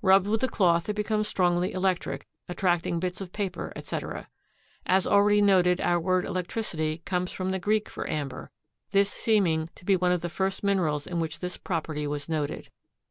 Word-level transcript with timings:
Rubbed 0.00 0.26
with 0.26 0.42
a 0.42 0.48
cloth 0.48 0.88
it 0.88 0.96
becomes 0.96 1.28
strongly 1.28 1.72
electric, 1.74 2.26
attracting 2.48 3.00
bits 3.00 3.20
of 3.20 3.34
paper, 3.34 3.70
etc. 3.76 4.28
As 4.86 5.06
already 5.06 5.42
noted, 5.42 5.78
our 5.82 6.00
word 6.00 6.24
electricity 6.24 7.02
comes 7.04 7.30
from 7.32 7.50
the 7.50 7.58
Greek 7.58 7.90
for 7.90 8.08
amber, 8.08 8.50
this 8.92 9.10
seeming 9.12 9.68
to 9.74 9.84
be 9.84 9.94
one 9.94 10.10
of 10.10 10.22
the 10.22 10.30
first 10.30 10.64
minerals 10.64 11.06
in 11.06 11.20
which 11.20 11.40
this 11.40 11.58
property 11.58 12.06
was 12.06 12.30
noted. 12.30 12.70